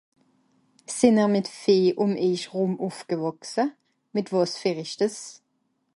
[0.95, 3.63] Sìn'r mìt Vieh ùm éich rùm ufgewàchse?
[4.13, 5.17] Mìt wàs ferischdes?